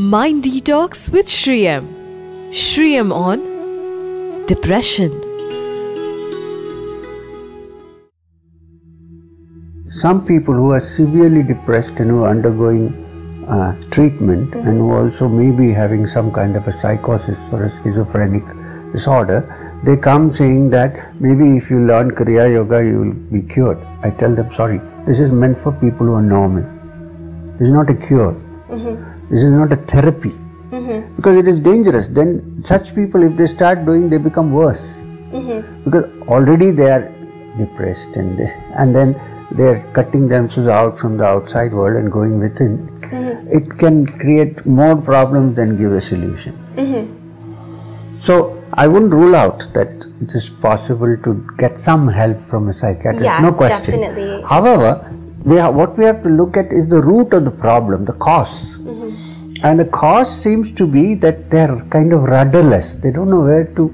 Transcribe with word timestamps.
Mind 0.00 0.44
Detox 0.44 1.10
with 1.12 1.28
Sri 1.28 1.66
M. 1.66 1.88
Shriyam 2.52 3.12
on 3.12 4.46
Depression. 4.46 5.10
Some 9.90 10.24
people 10.24 10.54
who 10.54 10.70
are 10.70 10.80
severely 10.80 11.42
depressed 11.42 11.98
and 11.98 12.10
who 12.10 12.22
are 12.22 12.28
undergoing 12.28 12.94
uh, 13.48 13.74
treatment 13.90 14.54
and 14.54 14.78
who 14.78 14.92
also 14.92 15.28
may 15.28 15.50
be 15.50 15.72
having 15.72 16.06
some 16.06 16.30
kind 16.30 16.54
of 16.54 16.68
a 16.68 16.72
psychosis 16.72 17.48
or 17.50 17.64
a 17.64 17.68
schizophrenic 17.68 18.44
disorder, 18.92 19.80
they 19.82 19.96
come 19.96 20.30
saying 20.30 20.70
that 20.70 21.20
maybe 21.20 21.56
if 21.56 21.68
you 21.70 21.84
learn 21.84 22.12
Kriya 22.12 22.52
Yoga, 22.52 22.84
you 22.84 23.00
will 23.00 23.14
be 23.14 23.42
cured. 23.42 23.84
I 24.04 24.10
tell 24.10 24.32
them, 24.32 24.52
sorry, 24.52 24.80
this 25.08 25.18
is 25.18 25.32
meant 25.32 25.58
for 25.58 25.72
people 25.72 26.06
who 26.06 26.12
are 26.12 26.22
normal. 26.22 26.62
This 27.58 27.66
is 27.66 27.74
not 27.74 27.90
a 27.90 27.96
cure. 27.96 28.40
This 29.30 29.42
is 29.42 29.50
not 29.50 29.72
a 29.72 29.76
therapy. 29.76 30.30
Mm-hmm. 30.70 31.16
Because 31.16 31.36
it 31.36 31.48
is 31.48 31.60
dangerous. 31.60 32.08
Then 32.08 32.62
such 32.64 32.94
people, 32.94 33.22
if 33.22 33.36
they 33.36 33.46
start 33.46 33.84
doing, 33.84 34.08
they 34.08 34.18
become 34.18 34.52
worse. 34.52 34.96
Mm-hmm. 35.32 35.84
Because 35.84 36.06
already 36.28 36.70
they 36.70 36.90
are 36.90 37.12
depressed 37.58 38.08
and 38.16 38.38
they, 38.38 38.52
and 38.76 38.94
then 38.94 39.20
they 39.52 39.64
are 39.64 39.92
cutting 39.92 40.28
themselves 40.28 40.68
out 40.68 40.98
from 40.98 41.16
the 41.16 41.24
outside 41.24 41.72
world 41.72 41.96
and 41.96 42.12
going 42.12 42.38
within. 42.38 42.88
Mm-hmm. 43.00 43.48
It 43.50 43.78
can 43.78 44.06
create 44.06 44.64
more 44.66 44.96
problems 44.96 45.56
than 45.56 45.78
give 45.78 45.92
a 45.92 46.00
solution. 46.00 46.56
So 48.18 48.62
I 48.72 48.88
wouldn't 48.88 49.12
rule 49.12 49.36
out 49.36 49.72
that 49.74 49.88
it 50.20 50.34
is 50.34 50.50
possible 50.50 51.16
to 51.16 51.48
get 51.56 51.78
some 51.78 52.08
help 52.08 52.40
from 52.46 52.68
a 52.68 52.74
psychiatrist. 52.74 53.24
Yeah, 53.24 53.38
no 53.38 53.52
question. 53.52 54.00
definitely. 54.00 54.42
However, 54.42 55.14
we 55.44 55.56
have, 55.56 55.74
what 55.74 55.96
we 55.96 56.04
have 56.04 56.22
to 56.24 56.28
look 56.28 56.56
at 56.56 56.72
is 56.72 56.88
the 56.88 57.00
root 57.00 57.32
of 57.32 57.44
the 57.44 57.52
problem, 57.52 58.04
the 58.04 58.14
cause. 58.14 58.76
And 59.62 59.80
the 59.80 59.86
cause 59.86 60.30
seems 60.42 60.70
to 60.72 60.86
be 60.86 61.14
that 61.16 61.50
they 61.50 61.62
are 61.62 61.82
kind 61.88 62.12
of 62.12 62.22
rudderless. 62.22 62.94
They 62.94 63.10
don't 63.10 63.30
know 63.30 63.40
where 63.40 63.64
to 63.74 63.88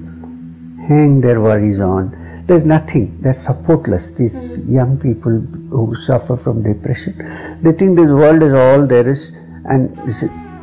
hang 0.89 1.23
their 1.23 1.41
worries 1.41 1.81
on. 1.81 2.45
There's 2.47 2.67
nothing. 2.67 3.23
They're 3.23 3.33
supportless. 3.33 4.15
These 4.15 4.59
young 4.69 4.99
people 4.99 5.31
who 5.31 5.97
suffer 5.97 6.37
from 6.37 6.63
depression, 6.63 7.17
they 7.63 7.73
think 7.73 7.97
this 7.97 8.11
world 8.11 8.43
is 8.43 8.53
all 8.53 8.87
there 8.87 9.09
is. 9.09 9.33
And 9.65 9.97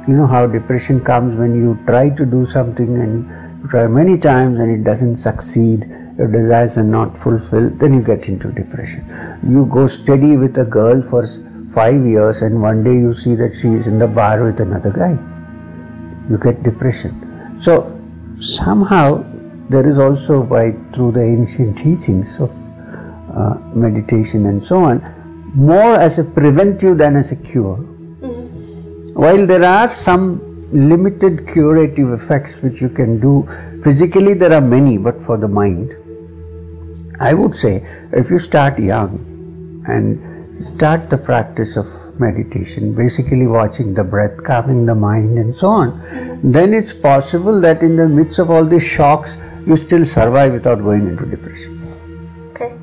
you 0.07 0.13
know 0.13 0.27
how 0.27 0.45
depression 0.45 1.03
comes 1.03 1.35
when 1.35 1.55
you 1.55 1.79
try 1.87 2.09
to 2.09 2.25
do 2.25 2.45
something 2.45 2.99
and 2.99 3.61
you 3.63 3.69
try 3.69 3.87
many 3.87 4.19
times 4.19 4.59
and 4.59 4.71
it 4.71 4.83
doesn't 4.83 5.15
succeed. 5.15 5.87
Your 6.19 6.27
desires 6.27 6.77
are 6.77 6.83
not 6.83 7.17
fulfilled. 7.17 7.79
Then 7.79 7.95
you 7.95 8.03
get 8.03 8.27
into 8.27 8.51
depression. 8.51 9.03
You 9.41 9.65
go 9.65 9.87
steady 9.87 10.37
with 10.37 10.55
a 10.59 10.65
girl 10.65 11.01
for 11.01 11.25
five 11.73 12.05
years 12.05 12.41
and 12.41 12.61
one 12.61 12.83
day 12.83 12.95
you 12.95 13.13
see 13.13 13.35
that 13.35 13.53
she 13.53 13.69
is 13.69 13.87
in 13.87 13.99
the 13.99 14.07
bar 14.07 14.43
with 14.43 14.59
another 14.59 14.91
guy 14.91 15.17
you 16.29 16.37
get 16.37 16.63
depression. 16.63 17.59
So 17.61 17.73
somehow 18.39 19.25
there 19.69 19.87
is 19.87 19.97
also 19.97 20.43
by 20.43 20.71
through 20.93 21.13
the 21.13 21.23
ancient 21.23 21.77
teachings 21.77 22.39
of 22.39 22.51
uh, 23.35 23.55
meditation 23.73 24.45
and 24.45 24.63
so 24.63 24.83
on, 24.83 25.01
more 25.55 25.95
as 25.95 26.19
a 26.19 26.23
preventive 26.23 26.97
than 26.97 27.15
as 27.15 27.31
a 27.31 27.35
cure. 27.35 27.77
While 29.13 29.45
there 29.45 29.63
are 29.63 29.89
some 29.89 30.39
limited 30.71 31.47
curative 31.47 32.11
effects 32.13 32.61
which 32.61 32.81
you 32.81 32.89
can 32.89 33.19
do 33.19 33.47
physically, 33.83 34.33
there 34.33 34.53
are 34.53 34.61
many, 34.61 34.97
but 34.97 35.21
for 35.21 35.37
the 35.37 35.47
mind, 35.47 35.91
I 37.19 37.33
would 37.33 37.53
say 37.53 37.85
if 38.13 38.29
you 38.29 38.39
start 38.39 38.79
young 38.79 39.83
and 39.87 40.30
start 40.65 41.09
the 41.09 41.17
practice 41.17 41.75
of 41.75 41.87
meditation, 42.19 42.93
basically 42.93 43.47
watching 43.47 43.93
the 43.93 44.03
breath, 44.03 44.43
calming 44.43 44.85
the 44.85 44.95
mind, 44.95 45.37
and 45.37 45.55
so 45.55 45.67
on, 45.67 46.41
then 46.43 46.73
it's 46.73 46.93
possible 46.93 47.59
that 47.61 47.81
in 47.81 47.95
the 47.95 48.07
midst 48.07 48.39
of 48.39 48.49
all 48.49 48.65
these 48.65 48.87
shocks, 48.87 49.37
you 49.65 49.77
still 49.77 50.05
survive 50.05 50.53
without 50.53 50.79
going 50.79 51.07
into 51.07 51.25
depression. 51.25 51.81
Okay. 52.51 52.73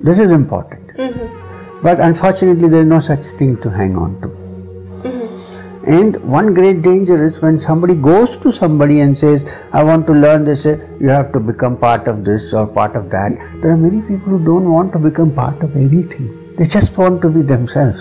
This 0.00 0.18
is 0.18 0.30
important. 0.30 0.86
Mm-hmm. 0.96 1.82
But 1.82 2.00
unfortunately, 2.00 2.68
there 2.68 2.80
is 2.80 2.86
no 2.86 3.00
such 3.00 3.24
thing 3.24 3.60
to 3.62 3.70
hang 3.70 3.96
on 3.96 4.20
to. 4.20 4.28
Mm-hmm. 4.28 5.84
And 5.86 6.16
one 6.24 6.52
great 6.52 6.82
danger 6.82 7.22
is 7.22 7.40
when 7.40 7.58
somebody 7.58 7.94
goes 7.94 8.36
to 8.38 8.52
somebody 8.52 9.00
and 9.00 9.16
says, 9.16 9.44
I 9.72 9.82
want 9.82 10.06
to 10.08 10.12
learn 10.12 10.44
this, 10.44 10.64
say, 10.64 10.78
you 11.00 11.08
have 11.08 11.32
to 11.32 11.40
become 11.40 11.78
part 11.78 12.06
of 12.06 12.24
this 12.24 12.52
or 12.52 12.66
part 12.66 12.96
of 12.96 13.10
that. 13.10 13.32
There 13.62 13.70
are 13.70 13.76
many 13.76 14.02
people 14.02 14.36
who 14.36 14.44
don't 14.44 14.70
want 14.70 14.92
to 14.92 14.98
become 14.98 15.34
part 15.34 15.62
of 15.62 15.74
anything. 15.76 16.49
They 16.60 16.66
just 16.66 16.96
want 16.98 17.22
to 17.22 17.30
be 17.30 17.40
themselves. 17.40 18.00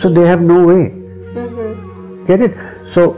So 0.00 0.08
they 0.08 0.26
have 0.26 0.40
no 0.40 0.66
way. 0.66 0.84
Mm-hmm. 0.90 2.24
Get 2.24 2.40
it? 2.40 2.56
So 2.86 3.12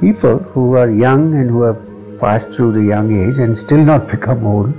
people 0.00 0.38
who 0.38 0.74
are 0.74 0.90
young 0.90 1.36
and 1.36 1.48
who 1.48 1.62
have 1.62 1.78
passed 2.18 2.52
through 2.52 2.72
the 2.72 2.82
young 2.82 3.12
age 3.12 3.38
and 3.38 3.56
still 3.56 3.84
not 3.84 4.08
become 4.08 4.44
old, 4.44 4.74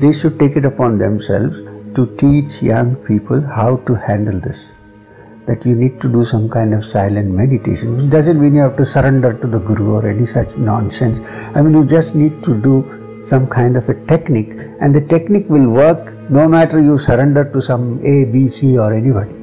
they 0.00 0.12
should 0.12 0.40
take 0.40 0.56
it 0.56 0.64
upon 0.64 0.98
themselves 0.98 1.56
to 1.94 2.06
teach 2.16 2.60
young 2.60 2.96
people 2.96 3.40
how 3.40 3.76
to 3.86 3.94
handle 3.94 4.40
this. 4.40 4.74
That 5.46 5.64
you 5.64 5.76
need 5.76 6.00
to 6.00 6.10
do 6.10 6.24
some 6.24 6.50
kind 6.50 6.74
of 6.74 6.84
silent 6.84 7.30
meditation, 7.30 7.96
which 7.96 8.10
doesn't 8.10 8.40
mean 8.40 8.54
you 8.56 8.62
have 8.62 8.76
to 8.78 8.86
surrender 8.86 9.32
to 9.32 9.46
the 9.46 9.60
guru 9.60 9.92
or 9.94 10.08
any 10.08 10.26
such 10.26 10.56
nonsense. 10.56 11.24
I 11.54 11.62
mean, 11.62 11.74
you 11.74 11.84
just 11.84 12.16
need 12.16 12.42
to 12.44 12.54
do 12.60 12.93
some 13.26 13.46
kind 13.46 13.76
of 13.76 13.88
a 13.88 13.94
technique, 14.06 14.52
and 14.80 14.94
the 14.94 15.00
technique 15.00 15.48
will 15.48 15.68
work 15.68 16.12
no 16.30 16.48
matter 16.48 16.80
you 16.80 16.98
surrender 16.98 17.44
to 17.52 17.62
some 17.62 18.00
A, 18.04 18.24
B, 18.24 18.48
C, 18.48 18.78
or 18.78 18.92
anybody. 18.92 19.34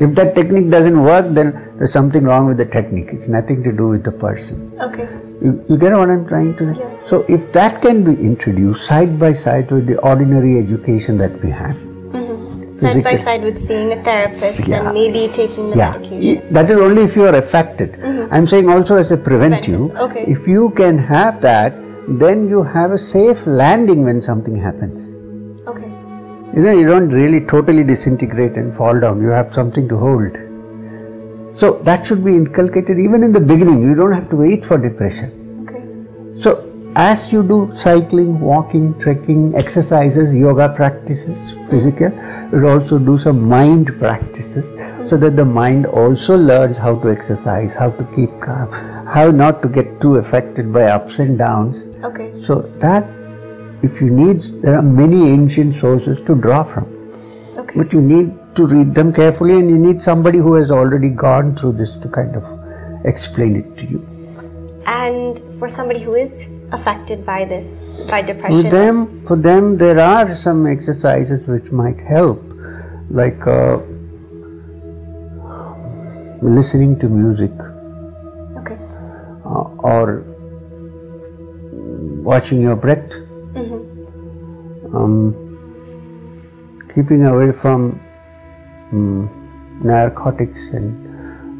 If 0.00 0.14
that 0.14 0.34
technique 0.34 0.70
doesn't 0.70 1.00
work, 1.00 1.26
then 1.34 1.52
there's 1.76 1.92
something 1.92 2.24
wrong 2.24 2.46
with 2.46 2.56
the 2.58 2.66
technique. 2.66 3.08
It's 3.12 3.26
nothing 3.28 3.64
to 3.64 3.72
do 3.72 3.88
with 3.88 4.04
the 4.04 4.12
person. 4.12 4.72
Okay. 4.80 5.08
You, 5.42 5.64
you 5.68 5.76
get 5.76 5.92
what 5.92 6.08
I'm 6.10 6.26
trying 6.26 6.56
to 6.56 6.74
say? 6.74 6.80
Yeah. 6.80 7.00
So, 7.00 7.24
if 7.28 7.52
that 7.52 7.82
can 7.82 8.04
be 8.04 8.12
introduced 8.12 8.86
side 8.86 9.18
by 9.18 9.32
side 9.32 9.70
with 9.70 9.86
the 9.86 9.98
ordinary 10.00 10.58
education 10.58 11.18
that 11.18 11.42
we 11.42 11.50
have, 11.50 11.76
Side 12.78 13.02
by 13.02 13.16
side 13.16 13.42
with 13.42 13.66
seeing 13.66 13.92
a 13.92 14.00
therapist 14.04 14.68
Yeah. 14.68 14.84
and 14.84 14.94
maybe 14.94 15.26
taking 15.32 15.70
the 15.70 15.76
yeah, 15.76 15.92
medication. 15.98 16.52
that 16.52 16.70
is 16.70 16.76
only 16.76 17.02
if 17.02 17.16
you 17.16 17.24
are 17.24 17.34
affected. 17.34 17.98
I'm 18.30 18.46
saying 18.46 18.68
also 18.68 18.96
as 18.96 19.10
a 19.10 19.16
preventive. 19.16 19.74
Mm-hmm. 19.74 19.96
Preventive, 19.96 20.22
okay. 20.22 20.32
If 20.32 20.46
you 20.46 20.70
can 20.70 20.96
have 20.96 21.40
that, 21.40 21.74
then 22.08 22.46
you 22.48 22.62
have 22.62 22.92
a 22.92 22.98
safe 22.98 23.46
landing 23.46 24.04
when 24.04 24.22
something 24.22 24.56
happens. 24.56 24.98
Okay. 25.68 25.88
You 26.56 26.62
know, 26.62 26.72
you 26.72 26.86
don't 26.86 27.10
really 27.10 27.40
totally 27.44 27.84
disintegrate 27.84 28.52
and 28.52 28.74
fall 28.74 28.98
down. 28.98 29.20
You 29.20 29.28
have 29.28 29.52
something 29.52 29.88
to 29.88 29.96
hold. 29.96 30.32
So 31.54 31.78
that 31.82 32.06
should 32.06 32.24
be 32.24 32.34
inculcated 32.34 32.98
even 32.98 33.22
in 33.22 33.32
the 33.32 33.40
beginning. 33.40 33.82
You 33.82 33.94
don't 33.94 34.12
have 34.12 34.30
to 34.30 34.36
wait 34.36 34.64
for 34.64 34.78
depression. 34.78 35.66
Okay. 35.68 36.34
So 36.34 36.64
as 36.96 37.32
you 37.32 37.42
do 37.42 37.70
cycling, 37.74 38.40
walking, 38.40 38.98
trekking, 38.98 39.54
exercises, 39.54 40.34
yoga 40.34 40.68
practices, 40.68 41.38
physical, 41.68 42.10
you 42.52 42.66
also 42.66 42.98
do 42.98 43.18
some 43.18 43.42
mind 43.46 43.98
practices 43.98 44.66
so 45.08 45.16
that 45.16 45.36
the 45.36 45.44
mind 45.44 45.86
also 45.86 46.36
learns 46.36 46.76
how 46.76 46.98
to 47.00 47.10
exercise, 47.10 47.74
how 47.74 47.90
to 47.90 48.04
keep 48.16 48.30
calm, 48.40 48.70
how 49.06 49.30
not 49.30 49.62
to 49.62 49.68
get 49.68 50.00
too 50.00 50.16
affected 50.16 50.72
by 50.72 50.84
ups 50.84 51.18
and 51.18 51.36
downs. 51.38 51.87
Okay. 52.04 52.36
So 52.36 52.62
that 52.78 53.04
if 53.82 54.00
you 54.00 54.10
need, 54.10 54.40
there 54.62 54.76
are 54.76 54.82
many 54.82 55.30
ancient 55.30 55.74
sources 55.74 56.20
to 56.22 56.34
draw 56.34 56.64
from. 56.64 56.84
Okay. 57.56 57.74
But 57.76 57.92
you 57.92 58.00
need 58.00 58.32
to 58.54 58.66
read 58.66 58.94
them 58.94 59.12
carefully 59.12 59.58
and 59.58 59.68
you 59.68 59.78
need 59.78 60.02
somebody 60.02 60.38
who 60.38 60.54
has 60.54 60.70
already 60.70 61.10
gone 61.10 61.56
through 61.56 61.72
this 61.72 61.96
to 61.98 62.08
kind 62.08 62.36
of 62.36 62.44
explain 63.04 63.56
it 63.56 63.76
to 63.78 63.86
you. 63.86 64.06
And 64.86 65.38
for 65.58 65.68
somebody 65.68 66.00
who 66.00 66.14
is 66.14 66.48
affected 66.72 67.24
by 67.26 67.44
this, 67.44 68.08
by 68.08 68.22
depression, 68.22 68.62
For 68.62 68.70
them, 68.70 69.26
for 69.26 69.36
them, 69.36 69.76
there 69.76 70.00
are 70.00 70.34
some 70.34 70.66
exercises 70.66 71.46
which 71.46 71.70
might 71.70 72.00
help, 72.00 72.42
like 73.10 73.46
uh, 73.46 73.78
listening 76.40 76.98
to 77.00 77.08
music 77.08 77.52
okay. 78.56 78.78
uh, 79.44 79.68
or 79.82 80.24
watching 82.30 82.60
your 82.60 82.76
breath, 82.76 83.12
um, 84.94 85.12
keeping 86.94 87.24
away 87.24 87.52
from 87.52 88.00
um, 88.92 89.28
narcotics 89.82 90.60
and 90.78 90.88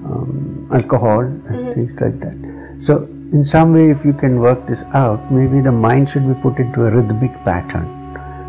um, 0.06 0.68
alcohol 0.72 1.20
and 1.20 1.74
things 1.74 2.00
like 2.00 2.18
that. 2.20 2.36
So, 2.80 3.04
in 3.36 3.44
some 3.44 3.72
way, 3.74 3.90
if 3.90 4.04
you 4.04 4.12
can 4.12 4.40
work 4.40 4.66
this 4.66 4.82
out, 5.04 5.30
maybe 5.30 5.60
the 5.60 5.72
mind 5.72 6.08
should 6.10 6.26
be 6.26 6.34
put 6.42 6.58
into 6.58 6.86
a 6.86 6.90
rhythmic 6.90 7.32
pattern. 7.44 7.86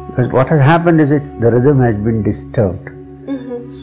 Because 0.10 0.32
what 0.32 0.50
has 0.50 0.62
happened 0.62 1.02
is 1.02 1.12
it 1.12 1.26
the 1.42 1.52
rhythm 1.52 1.80
has 1.80 1.96
been 1.98 2.24
disturbed. 2.24 2.90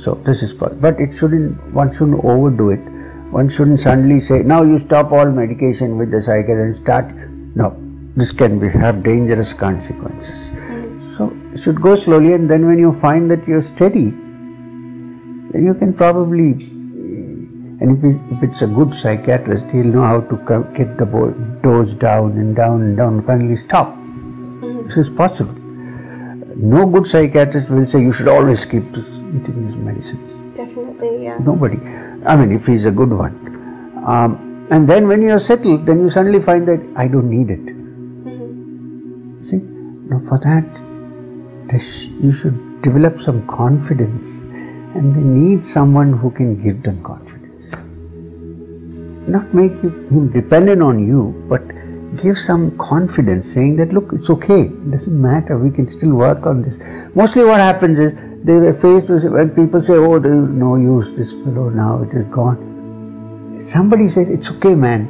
So 0.04 0.14
this 0.26 0.42
is 0.42 0.54
part, 0.54 0.80
but 0.80 1.00
it 1.00 1.12
shouldn't. 1.12 1.72
One 1.72 1.90
shouldn't 1.92 2.24
overdo 2.24 2.70
it. 2.70 2.84
One 3.36 3.48
shouldn't 3.48 3.80
suddenly 3.80 4.20
say, 4.20 4.42
"Now 4.52 4.62
you 4.62 4.78
stop 4.78 5.10
all 5.10 5.32
medication 5.38 5.98
with 6.02 6.12
the 6.16 6.22
cycle 6.22 6.60
and 6.66 6.76
start." 6.80 7.10
No, 7.62 7.70
this 8.16 8.32
can 8.32 8.58
be 8.58 8.68
have 8.68 9.02
dangerous 9.02 9.52
consequences. 9.52 10.48
Hmm. 10.48 11.16
So 11.16 11.36
it 11.52 11.58
should 11.58 11.80
go 11.80 11.94
slowly, 11.96 12.32
and 12.32 12.50
then 12.50 12.66
when 12.66 12.78
you 12.78 12.94
find 12.94 13.30
that 13.30 13.46
you're 13.46 13.62
steady, 13.62 14.10
then 15.52 15.66
you 15.66 15.74
can 15.74 15.92
probably 15.92 16.50
eh, 16.52 17.82
And 17.84 17.92
if, 18.02 18.42
it's 18.42 18.62
a 18.62 18.66
good 18.66 18.94
psychiatrist, 18.94 19.66
he'll 19.66 19.92
know 19.96 20.02
how 20.02 20.20
to 20.22 20.36
get 20.74 20.96
the 20.96 21.06
dose 21.62 21.94
down 21.94 22.32
and 22.32 22.56
down 22.56 22.80
and 22.80 22.96
down, 22.96 23.22
finally 23.26 23.56
stop. 23.56 23.94
Hmm. 23.94 24.88
This 24.88 24.96
is 24.96 25.10
possible. 25.10 25.54
No 26.56 26.86
good 26.86 27.06
psychiatrist 27.06 27.69
will 27.69 27.86
say 27.86 28.00
you 28.00 28.14
should 28.14 28.28
always 28.28 28.64
keep 28.64 28.84
eating 28.84 29.66
these 29.66 29.76
medicines. 29.76 30.56
Definitely, 30.56 31.24
yeah. 31.24 31.36
Nobody. 31.38 31.78
I 32.24 32.34
mean, 32.34 32.50
if 32.52 32.64
he's 32.66 32.86
a 32.86 32.90
good 32.90 33.10
one. 33.10 33.34
Um, 34.06 34.66
and 34.70 34.88
then 34.88 35.06
when 35.06 35.22
you're 35.22 35.38
settled, 35.38 35.84
then 35.84 36.00
you 36.00 36.08
suddenly 36.08 36.40
find 36.40 36.66
that 36.66 36.80
I 36.96 37.08
don't 37.08 37.28
need 37.28 37.50
it. 37.50 37.75
Now, 40.08 40.20
for 40.20 40.38
that, 40.38 40.64
you 42.23 42.32
should 42.32 42.81
develop 42.82 43.20
some 43.20 43.47
confidence, 43.49 44.37
and 44.94 45.14
they 45.14 45.20
need 45.20 45.64
someone 45.64 46.12
who 46.12 46.31
can 46.31 46.56
give 46.56 46.82
them 46.85 47.03
confidence. 47.03 47.76
Not 49.29 49.53
make 49.53 49.73
you, 49.82 49.91
him 50.11 50.31
dependent 50.31 50.81
on 50.81 51.05
you, 51.06 51.35
but 51.49 51.62
give 52.23 52.38
some 52.38 52.79
confidence, 52.79 53.53
saying 53.53 53.76
that 53.76 53.93
look, 53.93 54.12
it's 54.12 54.31
okay, 54.31 54.62
it 54.62 54.91
doesn't 54.93 55.20
matter, 55.20 55.58
we 55.58 55.73
can 55.73 55.88
still 55.88 56.14
work 56.14 56.47
on 56.47 56.62
this. 56.62 56.79
Mostly, 57.17 57.44
what 57.44 57.58
happens 57.58 57.99
is 57.99 58.14
they 58.44 58.61
were 58.61 58.73
faced 58.73 59.08
with 59.08 59.25
when 59.25 59.50
people 59.50 59.82
say, 59.82 59.94
"Oh, 59.94 60.20
there 60.20 60.41
is 60.44 60.49
no 60.50 60.76
use, 60.76 61.11
this 61.17 61.32
fellow 61.32 61.69
now 61.69 62.03
it 62.05 62.14
is 62.14 62.25
gone." 62.26 63.61
Somebody 63.61 64.08
says, 64.08 64.29
"It's 64.29 64.50
okay, 64.53 64.76
man," 64.76 65.08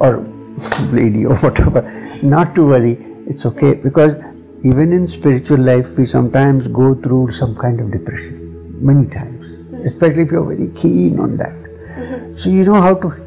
or 0.00 0.24
lady 1.00 1.26
or 1.26 1.36
whatever, 1.36 1.82
not 2.22 2.54
to 2.54 2.66
worry, 2.66 3.11
it's 3.26 3.46
okay 3.46 3.74
because 3.74 4.14
even 4.62 4.92
in 4.92 5.08
spiritual 5.08 5.58
life 5.58 5.96
we 5.96 6.06
sometimes 6.06 6.68
go 6.68 6.94
through 6.94 7.32
some 7.32 7.56
kind 7.56 7.80
of 7.80 7.90
depression 7.90 8.38
many 8.84 9.08
times, 9.08 9.84
especially 9.84 10.22
if 10.22 10.30
you're 10.30 10.44
very 10.44 10.68
keen 10.74 11.18
on 11.18 11.36
that. 11.36 11.56
So 12.36 12.48
you 12.50 12.64
know 12.64 12.80
how 12.80 12.94
to 12.94 13.22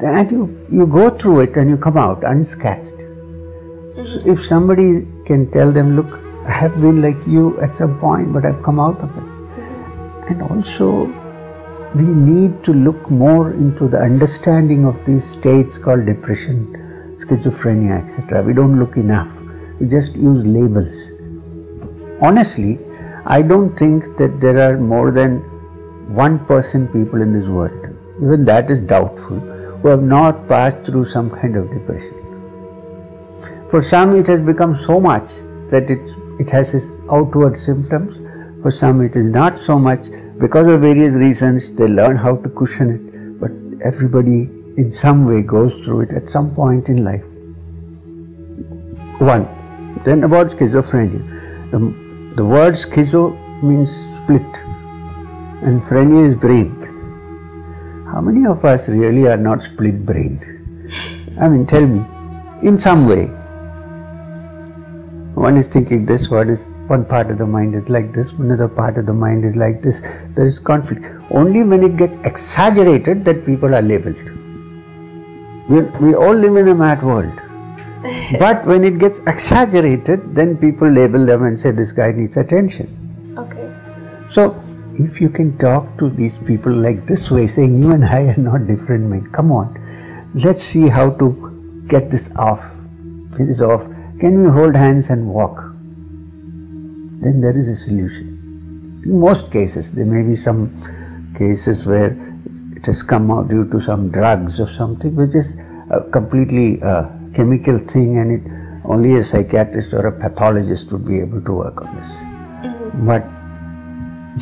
and 0.00 0.30
you, 0.30 0.66
you 0.70 0.86
go 0.86 1.10
through 1.10 1.40
it 1.40 1.56
and 1.56 1.68
you 1.68 1.76
come 1.76 1.96
out 1.96 2.22
unscathed. 2.24 2.98
So 3.94 4.20
if 4.24 4.44
somebody 4.44 5.06
can 5.26 5.50
tell 5.50 5.72
them, 5.72 5.96
look, 5.96 6.20
I 6.46 6.52
have 6.52 6.80
been 6.80 7.02
like 7.02 7.16
you 7.26 7.60
at 7.60 7.76
some 7.76 7.98
point, 7.98 8.32
but 8.32 8.46
I've 8.46 8.62
come 8.62 8.78
out 8.78 8.98
of 9.00 9.10
it. 9.16 10.30
And 10.30 10.42
also, 10.42 11.06
we 11.94 12.02
need 12.04 12.62
to 12.64 12.72
look 12.72 13.10
more 13.10 13.52
into 13.52 13.88
the 13.88 13.98
understanding 13.98 14.84
of 14.86 15.04
these 15.04 15.24
states 15.24 15.78
called 15.78 16.06
depression, 16.06 16.72
schizophrenia, 17.18 18.02
etc. 18.04 18.42
We 18.42 18.52
don't 18.52 18.78
look 18.78 18.96
enough. 18.96 19.30
We 19.80 19.86
just 19.86 20.14
use 20.14 20.44
labels. 20.46 20.96
Honestly, 22.20 22.78
I 23.26 23.42
don't 23.42 23.76
think 23.76 24.16
that 24.16 24.40
there 24.40 24.58
are 24.58 24.78
more 24.78 25.10
than 25.10 25.42
1% 26.12 26.92
people 26.92 27.22
in 27.22 27.38
this 27.38 27.46
world, 27.46 27.94
even 28.22 28.44
that 28.46 28.70
is 28.70 28.82
doubtful, 28.82 29.38
who 29.38 29.88
have 29.88 30.02
not 30.02 30.48
passed 30.48 30.84
through 30.84 31.04
some 31.04 31.30
kind 31.30 31.56
of 31.56 31.70
depression. 31.70 32.14
For 33.70 33.82
some, 33.82 34.16
it 34.16 34.26
has 34.28 34.40
become 34.40 34.74
so 34.74 34.98
much 34.98 35.28
that 35.68 35.90
it's, 35.90 36.10
it 36.40 36.48
has 36.48 36.72
its 36.72 37.00
outward 37.10 37.58
symptoms. 37.58 38.16
For 38.62 38.70
some, 38.70 39.02
it 39.02 39.14
is 39.14 39.26
not 39.26 39.58
so 39.58 39.78
much. 39.78 40.06
Because 40.38 40.66
of 40.66 40.80
various 40.80 41.14
reasons, 41.14 41.72
they 41.72 41.86
learn 41.86 42.16
how 42.16 42.36
to 42.36 42.48
cushion 42.48 42.90
it. 42.90 43.40
But 43.40 43.50
everybody, 43.84 44.48
in 44.78 44.92
some 44.92 45.26
way, 45.26 45.42
goes 45.42 45.76
through 45.78 46.02
it 46.02 46.10
at 46.10 46.28
some 46.28 46.54
point 46.54 46.88
in 46.88 47.04
life. 47.04 47.24
One. 49.20 49.46
Then 50.04 50.22
about 50.22 50.46
schizophrenia. 50.46 51.22
The, 51.72 51.78
the 52.36 52.44
word 52.44 52.74
schizo 52.74 53.22
means 53.62 53.90
split, 54.16 54.46
and 55.66 55.82
phrenia 55.88 56.24
is 56.24 56.36
brain. 56.36 56.70
How 58.12 58.20
many 58.20 58.46
of 58.46 58.64
us 58.64 58.88
really 58.88 59.26
are 59.26 59.36
not 59.36 59.62
split 59.62 60.06
brained? 60.06 60.46
I 61.40 61.48
mean, 61.48 61.66
tell 61.66 61.84
me, 61.84 62.04
in 62.62 62.78
some 62.78 63.06
way. 63.08 63.26
One 65.34 65.56
is 65.56 65.68
thinking 65.68 66.06
this, 66.06 66.30
one 66.30 66.48
is 66.50 66.62
one 66.86 67.04
part 67.04 67.30
of 67.32 67.38
the 67.38 67.46
mind 67.46 67.74
is 67.74 67.88
like 67.88 68.12
this, 68.12 68.32
another 68.32 68.68
part 68.68 68.96
of 68.96 69.06
the 69.06 69.12
mind 69.12 69.44
is 69.44 69.56
like 69.56 69.82
this. 69.82 70.00
There 70.36 70.46
is 70.46 70.58
conflict. 70.60 71.04
Only 71.30 71.64
when 71.64 71.82
it 71.82 71.96
gets 71.96 72.16
exaggerated 72.18 73.24
that 73.24 73.44
people 73.44 73.74
are 73.74 73.82
labeled. 73.82 74.37
We, 75.68 75.82
we 76.00 76.14
all 76.14 76.34
live 76.34 76.56
in 76.56 76.68
a 76.68 76.74
mad 76.74 77.02
world. 77.02 77.34
but 78.38 78.64
when 78.64 78.84
it 78.84 78.98
gets 78.98 79.18
exaggerated, 79.20 80.34
then 80.34 80.56
people 80.56 80.88
label 80.88 81.26
them 81.26 81.44
and 81.44 81.58
say 81.58 81.72
this 81.72 81.92
guy 81.92 82.12
needs 82.12 82.36
attention. 82.36 83.34
Okay. 83.36 83.74
So, 84.30 84.60
if 84.94 85.20
you 85.20 85.28
can 85.28 85.58
talk 85.58 85.96
to 85.98 86.08
these 86.10 86.38
people 86.38 86.72
like 86.72 87.06
this 87.06 87.30
way, 87.30 87.46
saying 87.46 87.82
you 87.82 87.92
and 87.92 88.04
I 88.04 88.22
are 88.32 88.36
not 88.36 88.66
different 88.66 89.04
men, 89.04 89.30
come 89.32 89.52
on, 89.52 89.74
let's 90.34 90.62
see 90.62 90.88
how 90.88 91.10
to 91.10 91.84
get 91.86 92.10
this 92.10 92.34
off. 92.36 92.64
Get 93.36 93.46
this 93.48 93.60
off. 93.60 93.84
Can 94.20 94.44
we 94.44 94.50
hold 94.50 94.74
hands 94.74 95.10
and 95.10 95.28
walk? 95.28 95.56
Then 97.20 97.40
there 97.40 97.56
is 97.56 97.68
a 97.68 97.76
solution. 97.76 99.02
In 99.04 99.20
most 99.20 99.52
cases, 99.52 99.92
there 99.92 100.06
may 100.06 100.22
be 100.22 100.34
some 100.34 100.70
cases 101.36 101.86
where 101.86 102.10
it 102.78 102.86
has 102.86 103.02
come 103.02 103.30
out 103.30 103.48
due 103.48 103.68
to 103.70 103.80
some 103.80 104.10
drugs 104.10 104.60
or 104.60 104.68
something, 104.68 105.14
which 105.14 105.34
is 105.34 105.56
a 105.90 106.00
completely 106.18 106.82
uh, 106.82 107.08
chemical 107.34 107.78
thing, 107.78 108.18
and 108.18 108.32
it 108.36 108.52
only 108.84 109.16
a 109.16 109.22
psychiatrist 109.22 109.92
or 109.92 110.06
a 110.06 110.12
pathologist 110.12 110.92
would 110.92 111.06
be 111.06 111.18
able 111.20 111.42
to 111.42 111.52
work 111.52 111.82
on 111.82 111.96
this. 111.96 112.12
But 113.10 113.24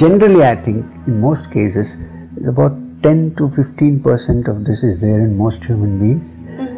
generally 0.01 0.43
i 0.45 0.55
think 0.55 0.85
in 1.11 1.21
most 1.21 1.51
cases 1.51 1.97
it's 2.37 2.49
about 2.53 2.75
10 3.03 3.35
to 3.37 3.49
15 3.51 4.03
percent 4.07 4.49
of 4.53 4.65
this 4.67 4.83
is 4.89 4.99
there 5.05 5.21
in 5.27 5.31
most 5.39 5.65
human 5.65 5.93
beings 6.03 6.33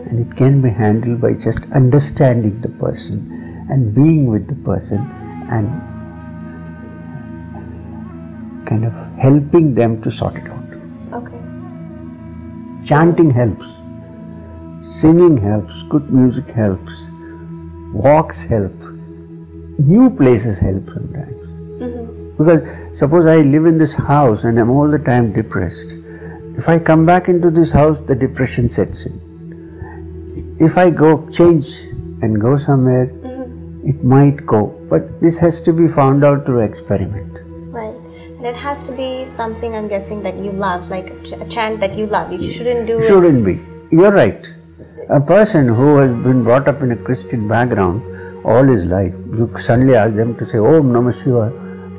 and 0.08 0.20
it 0.25 0.37
can 0.40 0.61
be 0.66 0.70
handled 0.82 1.20
by 1.25 1.32
just 1.46 1.66
understanding 1.81 2.61
the 2.66 2.72
person 2.84 3.19
and 3.70 3.93
being 3.94 4.22
with 4.34 4.46
the 4.52 4.58
person 4.70 5.00
and 5.56 5.66
kind 8.70 8.84
of 8.84 8.94
helping 9.26 9.75
them 9.75 10.00
to 10.02 10.11
sort 10.11 10.37
it 10.37 10.49
out. 10.49 10.57
Chanting 12.88 13.31
helps 13.31 13.67
singing 14.99 15.37
helps 15.37 15.82
good 15.94 16.11
music 16.11 16.49
helps 16.61 16.93
walks 18.06 18.43
help 18.52 18.88
new 19.79 20.11
places 20.20 20.58
help 20.58 20.85
sometimes 20.87 21.38
mm-hmm. 21.82 22.37
because 22.37 22.99
suppose 22.99 23.26
I 23.26 23.37
live 23.38 23.67
in 23.67 23.79
this 23.79 23.94
house 23.94 24.44
and 24.44 24.58
I'm 24.58 24.70
all 24.70 24.90
the 24.90 24.99
time 24.99 25.32
depressed. 25.32 25.94
If 26.56 26.69
I 26.69 26.79
come 26.81 27.06
back 27.06 27.29
into 27.29 27.50
this 27.50 27.71
house, 27.71 28.00
the 28.00 28.14
depression 28.16 28.68
sets 28.68 29.07
in. 29.07 30.57
If 30.59 30.76
I 30.76 30.90
go 30.90 31.28
change 31.30 31.68
and 32.23 32.40
go 32.40 32.59
somewhere, 32.59 33.07
mm-hmm. 33.07 33.88
it 33.88 34.02
might 34.02 34.45
go. 34.45 34.66
But 34.90 35.21
this 35.21 35.38
has 35.38 35.61
to 35.62 35.73
be 35.73 35.87
found 35.87 36.25
out 36.25 36.45
through 36.45 36.61
experiment. 36.61 37.38
And 38.38 38.47
it 38.47 38.54
has 38.54 38.85
to 38.85 38.92
be 38.92 39.26
something 39.37 39.75
I'm 39.75 39.88
guessing 39.88 40.23
that 40.23 40.38
you 40.38 40.52
love, 40.52 40.90
like 40.90 41.11
a, 41.11 41.23
ch- 41.25 41.33
a 41.33 41.45
chant 41.49 41.80
that 41.80 41.97
you 41.97 42.07
love. 42.07 42.33
You 42.33 42.52
shouldn't 42.52 42.87
do. 42.87 43.00
Shouldn't 43.02 43.45
be. 43.45 43.59
You're 43.90 44.12
right. 44.12 44.47
A 45.11 45.21
person 45.21 45.66
who 45.66 45.97
has 45.97 46.14
been 46.26 46.45
brought 46.45 46.68
up 46.68 46.80
in 46.80 46.92
a 46.92 46.97
Christian 46.97 47.49
background 47.49 48.00
all 48.45 48.62
his 48.62 48.85
life, 48.85 49.12
you 49.37 49.50
suddenly 49.59 49.97
ask 49.97 50.14
them 50.14 50.37
to 50.37 50.47
say 50.47 50.59
Om 50.59 50.92
Namah 50.92 51.14
Shivaya. 51.21 51.50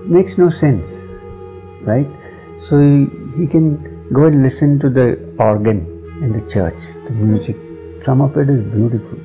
It 0.06 0.10
makes 0.10 0.38
no 0.38 0.50
sense, 0.50 1.02
right? 1.82 2.08
So 2.58 2.80
he, 2.80 3.08
he 3.38 3.46
can 3.46 4.10
go 4.14 4.26
and 4.26 4.42
listen 4.42 4.80
to 4.80 4.90
the 4.90 5.20
organ 5.38 5.80
in 6.22 6.32
the 6.32 6.50
church, 6.50 6.94
the 7.04 7.12
music. 7.12 7.58
Some 8.06 8.22
of 8.22 8.38
it 8.38 8.50
is 8.50 8.64
beautiful. 8.74 9.20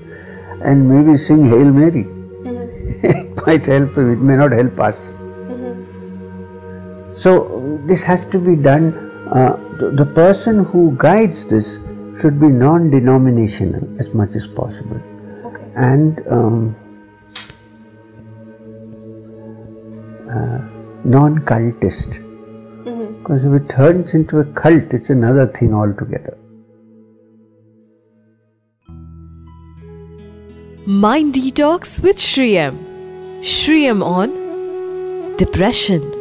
And 0.64 0.88
maybe 0.88 1.16
sing 1.16 1.44
Hail 1.44 1.72
Mary. 1.72 2.04
Mm-hmm. 2.04 3.06
it 3.06 3.46
might 3.46 3.66
help 3.66 3.96
him, 3.96 4.12
it 4.14 4.16
may 4.16 4.36
not 4.36 4.50
help 4.50 4.80
us. 4.80 5.16
So 7.16 7.80
this 7.84 8.02
has 8.02 8.26
to 8.26 8.38
be 8.38 8.56
done. 8.56 8.92
Uh, 9.32 9.56
the, 9.78 9.90
the 9.90 10.06
person 10.06 10.64
who 10.64 10.94
guides 10.98 11.46
this 11.46 11.80
should 12.20 12.38
be 12.38 12.48
non-denominational 12.48 13.98
as 13.98 14.12
much 14.14 14.34
as 14.34 14.46
possible, 14.46 15.00
Okay. 15.44 15.64
and 15.74 16.20
um, 16.28 16.76
uh, 20.30 20.58
non-cultist. 21.04 22.20
Because 22.84 23.44
if 23.44 23.52
it 23.54 23.68
turns 23.70 24.12
into 24.12 24.40
a 24.40 24.44
cult, 24.44 24.92
it's 24.92 25.08
another 25.08 25.46
thing 25.46 25.74
altogether. 25.74 26.36
Mind 30.86 31.32
Detox 31.32 32.02
with 32.02 32.20
Sri 32.20 32.58
M. 32.58 32.78
Shriyam 33.40 34.04
on 34.04 35.36
Depression. 35.36 36.13